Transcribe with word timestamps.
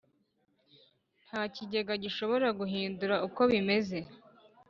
Nta 1.25 1.41
Kigega 1.53 1.93
Gishobora 2.03 2.47
Guhindura 2.59 3.15
uko 3.27 3.41
bimeze 3.51 3.97